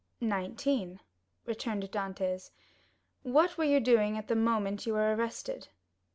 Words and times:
"Nineteen," 0.19 0.99
returned 1.45 1.83
Dantès. 1.91 2.49
"What 3.21 3.55
were 3.55 3.65
you 3.65 3.79
doing 3.79 4.17
at 4.17 4.29
the 4.29 4.35
moment 4.35 4.87
you 4.87 4.93
were 4.93 5.13
arrested?" 5.13 5.67